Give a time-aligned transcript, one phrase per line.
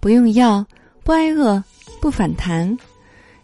[0.00, 0.64] 不用药，
[1.04, 1.62] 不挨饿，
[2.00, 2.74] 不反弹，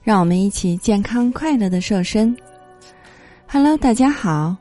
[0.02, 2.34] 让我们一起健康快乐的瘦身。
[3.46, 4.56] Hello，大家好，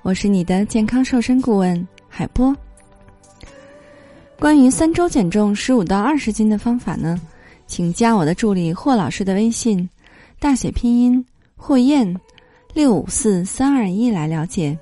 [0.00, 2.56] 我是你的健康瘦身顾问海波。
[4.38, 7.20] 关于三周减重十五到二十斤的方法呢，
[7.66, 9.86] 请加我的助理霍老师的微信，
[10.38, 11.22] 大写拼音
[11.56, 12.18] 霍燕
[12.72, 14.76] 六五四三二一来了解。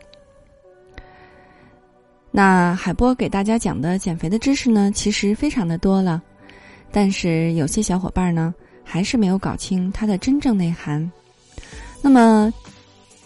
[2.30, 6.22] 那海波给大家讲的减肥的知识呢，其实非常的多了。
[6.92, 11.10] 但是有些小伙伴呢，还是没有搞清它的真正内涵。
[12.02, 12.52] 那么，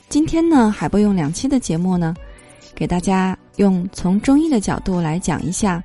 [0.09, 2.15] 今天呢，海波用两期的节目呢，
[2.75, 5.83] 给大家用从中医的角度来讲一下，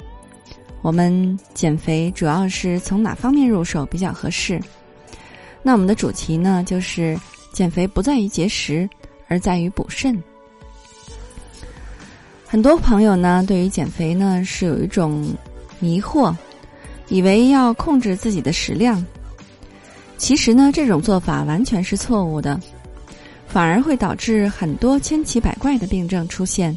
[0.82, 4.62] 我们减肥主要是从哪方面入手比较合适。
[5.64, 7.18] 那我们的主题呢，就是
[7.52, 8.88] 减肥不在于节食，
[9.28, 10.22] 而在于补肾。
[12.46, 15.34] 很多朋友呢，对于减肥呢，是有一种
[15.80, 16.36] 迷惑。
[17.12, 19.06] 以为要控制自己的食量，
[20.18, 22.58] 其实呢，这种做法完全是错误的，
[23.50, 26.76] 反而会导致很多千奇百怪的病症出现。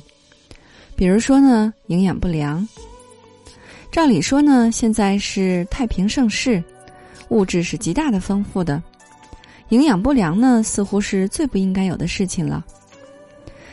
[0.96, 2.66] 比如说呢，营养不良。
[3.92, 6.60] 照理说呢，现在是太平盛世，
[7.28, 8.82] 物质是极大的丰富的，
[9.68, 12.64] 营养不良呢，似乎是最不应该有的事情了。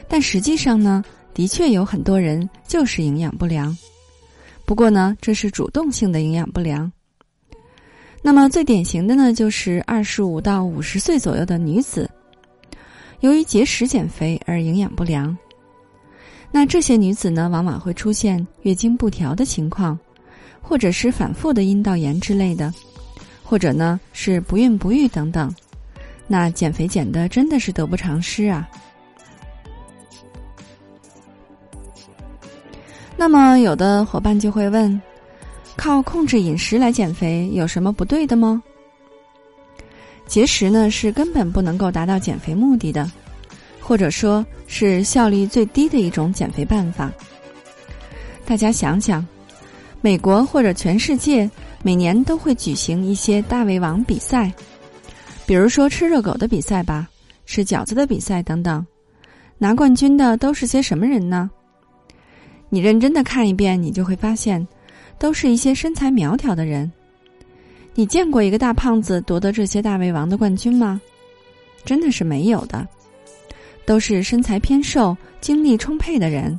[0.07, 3.75] 但实际上呢，的确有很多人就是营养不良。
[4.71, 6.89] 不过呢，这是主动性的营养不良。
[8.21, 12.09] 那么最典型的呢，就是二十五到五十岁左右的女子，
[13.19, 15.37] 由于节食减肥而营养不良。
[16.53, 19.99] 那这些女子呢，往往会出现月经不调的情况，
[20.61, 22.73] 或者是反复的阴道炎之类的，
[23.43, 25.53] 或者呢是不孕不育等等。
[26.27, 28.69] 那减肥减的真的是得不偿失啊。
[33.21, 34.99] 那么，有的伙伴就会问：
[35.75, 38.63] 靠控制饮食来减肥有什么不对的吗？
[40.25, 43.07] 节食呢是根本不能够达到减肥目的的，
[43.79, 47.11] 或者说是效率最低的一种减肥办法。
[48.43, 49.23] 大家想想，
[50.01, 51.47] 美国或者全世界
[51.83, 54.51] 每年都会举行一些大胃王比赛，
[55.45, 57.07] 比如说吃热狗的比赛吧，
[57.45, 58.83] 吃饺子的比赛等等，
[59.59, 61.51] 拿冠军的都是些什么人呢？
[62.73, 64.65] 你认真的看一遍，你就会发现，
[65.19, 66.89] 都是一些身材苗条的人。
[67.93, 71.01] 你见过一个大胖子夺得这些大胃王的冠军吗？
[71.83, 72.87] 真的是没有的，
[73.85, 76.57] 都是身材偏瘦、精力充沛的人。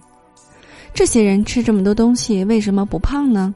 [0.93, 3.55] 这些人吃这么多东西，为什么不胖呢？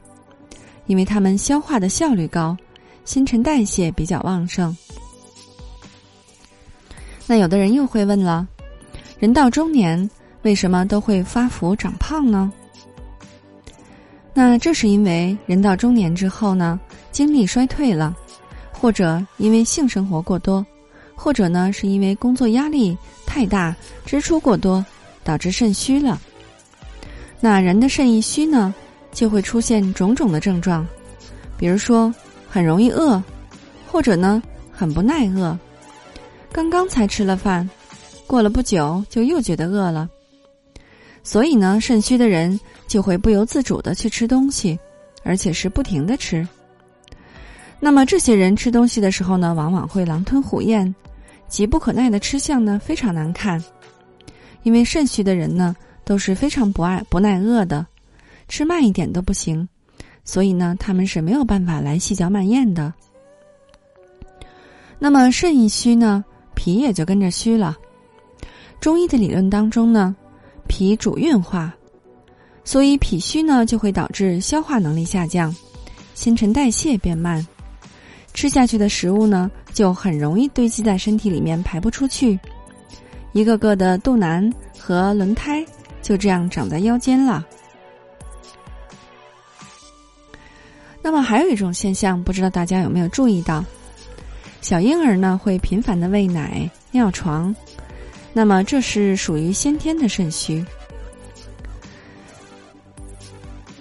[0.87, 2.57] 因为他们消化的效率高，
[3.05, 4.75] 新陈代谢比较旺盛。
[7.27, 8.47] 那有的人又会问了：
[9.19, 10.09] 人到中年。
[10.43, 12.51] 为什么都会发福长胖呢？
[14.33, 16.79] 那这是因为人到中年之后呢，
[17.11, 18.15] 精力衰退了，
[18.71, 20.65] 或者因为性生活过多，
[21.15, 23.75] 或者呢是因为工作压力太大，
[24.05, 24.85] 支出过多，
[25.23, 26.21] 导致肾虚了。
[27.39, 28.73] 那人的肾一虚呢，
[29.11, 30.85] 就会出现种种的症状，
[31.57, 32.13] 比如说
[32.47, 33.21] 很容易饿，
[33.91, 35.57] 或者呢很不耐饿，
[36.51, 37.67] 刚刚才吃了饭，
[38.27, 40.07] 过了不久就又觉得饿了。
[41.27, 42.57] 所以呢，肾虚的人
[42.87, 44.79] 就会不由自主的去吃东西，
[45.23, 46.47] 而且是不停的吃。
[47.81, 50.95] 那么这些人吃东西的时候呢，往往会狼吞虎咽，
[51.49, 53.61] 急不可耐的吃相呢非常难看。
[54.63, 57.85] 因为肾虚的人呢都是非常不爱不耐饿的，
[58.47, 59.67] 吃慢一点都不行，
[60.23, 62.93] 所以呢他们是没有办法来细嚼慢咽的。
[64.97, 66.23] 那么肾一虚呢，
[66.55, 67.75] 脾也就跟着虚了。
[68.79, 70.15] 中医的理论当中呢。
[70.67, 71.73] 脾主运化，
[72.63, 75.53] 所以脾虚呢就会导致消化能力下降，
[76.13, 77.45] 新陈代谢变慢，
[78.33, 82.39] 吃下去的食物呢就很容易堆积在身体里面排不出去，
[83.31, 85.65] 一个个的肚腩和轮胎
[86.01, 87.45] 就这样长在腰间了。
[91.01, 93.63] 那么还有一种现象，不知道大家有没有注意到，
[94.59, 97.55] 小婴儿呢会频繁的喂奶、尿床。
[98.33, 100.63] 那么这是属于先天的肾虚。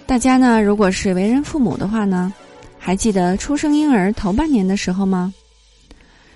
[0.06, 2.32] 大家呢，如果是为人父母的话呢，
[2.78, 5.34] 还记得出生婴儿头半年的时候吗？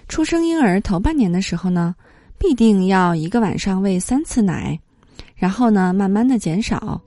[0.09, 1.95] 出生婴儿头半年的时候呢，
[2.37, 4.79] 必定要一个晚上喂三次奶，
[5.37, 7.01] 然后呢，慢慢的减少。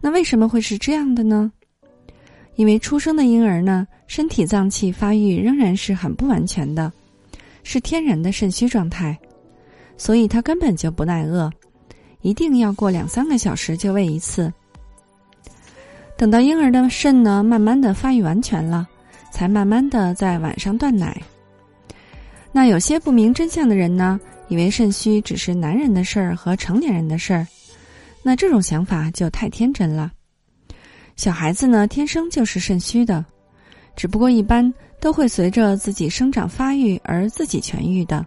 [0.00, 1.50] 那为什么会是这样的呢？
[2.54, 6.92] 因为出生的婴儿呢，身体脏器发育仍然是很不完全的，
[7.64, 9.18] 是天然的肾虚状态。
[9.96, 11.50] 所以他根本就不耐饿，
[12.20, 14.52] 一定要过两三个小时就喂一次。
[16.16, 18.86] 等到婴儿的肾呢慢慢的发育完全了，
[19.30, 21.20] 才慢慢的在晚上断奶。
[22.52, 27.46] 那有些不明真相的人呢，以为肾虚只是男人的事儿和成年人的事儿，
[28.22, 30.12] 那这种想法就太天真了。
[31.16, 33.24] 小孩子呢天生就是肾虚的，
[33.96, 38.24] 只不过一般都会随着自己生长发育而自己痊愈的。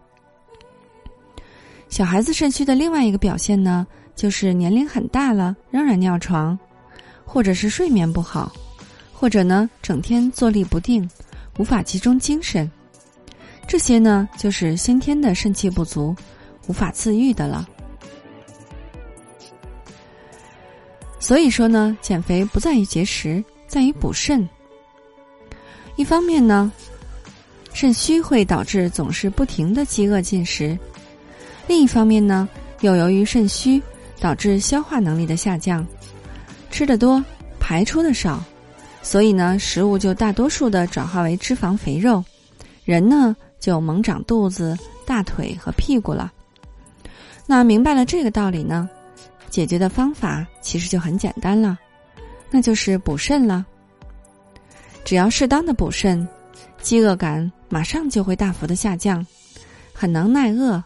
[1.90, 3.86] 小孩子肾虚的另外一个表现呢，
[4.16, 6.58] 就是年龄很大了仍然尿床。
[7.30, 8.54] 或者是睡眠不好，
[9.12, 11.08] 或者呢整天坐立不定，
[11.58, 12.72] 无法集中精神，
[13.68, 16.16] 这些呢就是先天的肾气不足，
[16.68, 17.68] 无法自愈的了。
[21.20, 24.48] 所以说呢，减肥不在于节食，在于补肾。
[25.98, 26.72] 一方面呢，
[27.74, 30.78] 肾虚会导致总是不停的饥饿进食；
[31.68, 32.48] 另一方面呢，
[32.82, 33.82] 又由于肾虚
[34.20, 35.86] 导致消化能力的下降。
[36.72, 37.24] 吃的多，
[37.60, 38.44] 排出的少，
[39.02, 42.24] 所以呢，食物就大多数的转化为脂肪肥肉，
[42.86, 46.32] 人呢就猛长肚子、大腿和屁股了。
[47.46, 48.90] 那明白了这个道理呢，
[49.50, 51.78] 解决的方法其实就很简单了，
[52.52, 53.66] 那就是补肾了。
[55.04, 56.28] 只要适当的补肾，
[56.82, 59.26] 饥饿感马上就会大幅的下降，
[59.94, 60.84] 很能耐饿，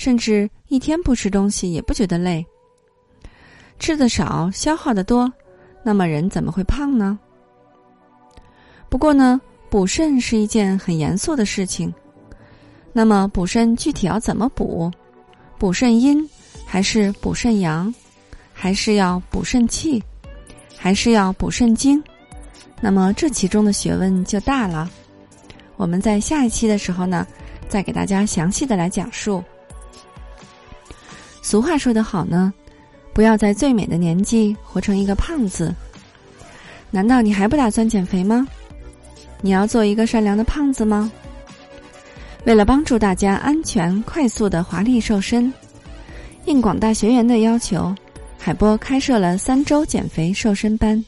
[0.00, 2.42] 甚至一天不吃东西也不觉得累。
[3.78, 5.30] 吃的少，消耗的多，
[5.82, 7.18] 那么人怎么会胖呢？
[8.88, 9.38] 不过呢，
[9.68, 11.92] 补肾是一件很严肃的事情。
[12.94, 14.90] 那么补肾具体要怎么补？
[15.58, 16.26] 补肾阴，
[16.64, 17.94] 还是补肾阳？
[18.54, 20.02] 还是要补肾气？
[20.78, 22.02] 还是要补肾精？
[22.80, 24.90] 那么这其中的学问就大了。
[25.76, 27.26] 我们在下一期的时候呢，
[27.68, 29.44] 再给大家详细的来讲述。
[31.42, 32.52] 俗话说得好呢。
[33.12, 35.74] 不要在最美的年纪活成一个胖子。
[36.90, 38.46] 难道你还不打算减肥吗？
[39.40, 41.10] 你要做一个善良的胖子吗？
[42.44, 45.52] 为了帮助大家安全、快速的华丽瘦身，
[46.46, 47.94] 应广大学员的要求，
[48.38, 51.04] 海波开设了三周减肥瘦身班。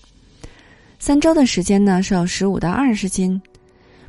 [0.99, 3.41] 三周的时间呢，瘦十五到二十斤，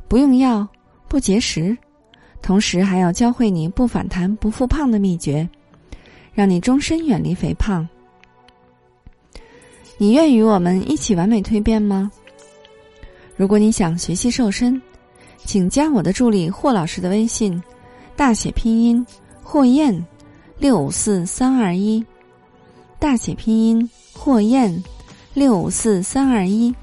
[0.08, 0.66] 不用药，
[1.08, 1.76] 不节食，
[2.42, 5.48] 同时还要教会你不反弹、不复胖的秘诀。
[6.34, 7.88] 让你终身远离肥胖。
[9.96, 12.10] 你愿与我们一起完美蜕变吗？
[13.36, 14.80] 如果你想学习瘦身，
[15.44, 17.62] 请加我的助理霍老师的微信，
[18.16, 19.06] 大写拼音
[19.42, 20.04] 霍燕
[20.58, 22.04] 六五四三二一，
[22.98, 24.82] 大写拼音霍燕
[25.32, 26.74] 六五四三二一。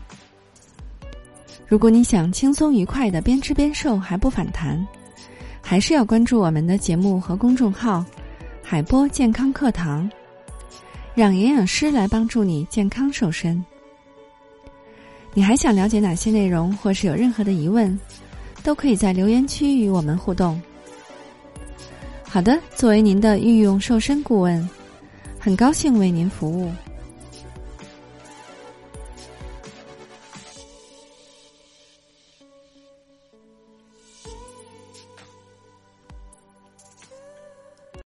[1.68, 4.86] 如果你想轻松愉快的边吃边瘦还不反弹，
[5.62, 8.06] 还是要关注我们的节目和公众号。
[8.72, 10.10] 海波健康课堂，
[11.14, 13.62] 让营养师来帮助你健康瘦身。
[15.34, 18.00] 你还想了解哪些内容，或是有任何的疑问，
[18.64, 20.58] 都可以在留言区与我们互动。
[22.24, 24.70] 好的，作为您的御用瘦身顾问，
[25.38, 26.72] 很高兴为您服务。